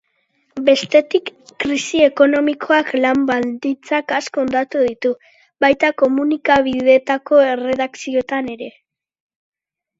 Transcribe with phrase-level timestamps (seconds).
[0.67, 1.27] Bestetik
[1.63, 5.13] krisi ekonomikoak lan baldintzak asko hondatu ditu,
[5.67, 8.75] baita komunikabideetako erredakzioetan ere.